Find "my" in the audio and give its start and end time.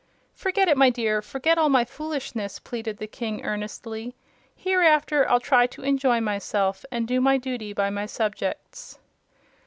0.77-0.89, 1.69-1.85, 7.21-7.37, 7.91-8.07